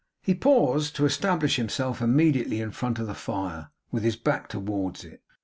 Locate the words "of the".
2.97-3.13